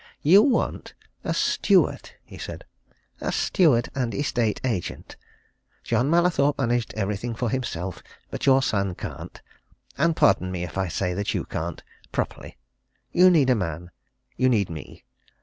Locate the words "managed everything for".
6.57-7.51